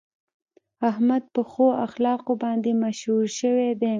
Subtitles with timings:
[0.89, 3.89] احمد په ښو اخلاقو باندې مشهور شوی دی.